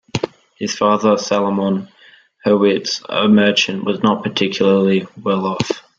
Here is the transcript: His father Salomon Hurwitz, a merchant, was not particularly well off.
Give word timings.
His 0.57 0.75
father 0.75 1.15
Salomon 1.15 1.87
Hurwitz, 2.43 3.03
a 3.07 3.27
merchant, 3.27 3.83
was 3.83 4.01
not 4.01 4.23
particularly 4.23 5.05
well 5.21 5.45
off. 5.45 5.83